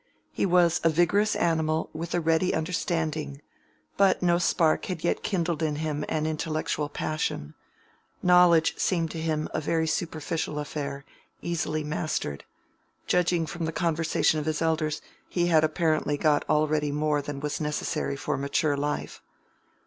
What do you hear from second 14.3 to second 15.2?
of his elders,